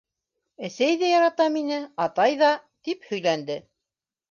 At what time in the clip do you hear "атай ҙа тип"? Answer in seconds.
2.07-3.09